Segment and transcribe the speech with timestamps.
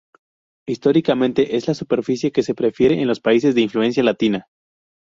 [0.67, 4.47] Históricamente es la superficie que se prefiere en los países de influencia latina.